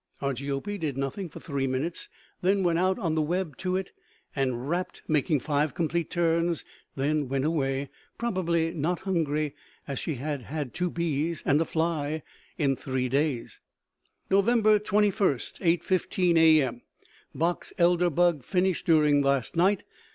[0.19, 2.09] Argiope did nothing for three minutes,
[2.41, 3.91] then went out on the web to it
[4.35, 7.87] and wrapped, making five complete turns; then went away.
[8.17, 9.53] Probably not hungry,
[9.87, 12.23] as she has had two bees and a fly
[12.57, 13.59] in three days.
[14.31, 14.45] "Nov.
[14.45, 16.81] 21, 8:15 A.M.;
[17.35, 19.83] box elder bug finished during last night.